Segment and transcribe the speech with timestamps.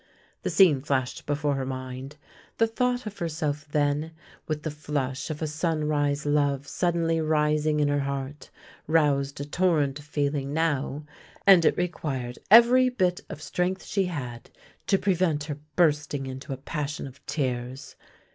[0.41, 2.15] The scene flashed before her mind.
[2.57, 4.13] The thought of herself then,
[4.47, 8.49] with the flush of a sunrise love suddenly rising in her heart,
[8.87, 11.03] roused a torrent of feeling now,
[11.45, 14.49] and it re quired every bit of strength she had
[14.87, 17.95] to prevent her bursting into a passion of tears.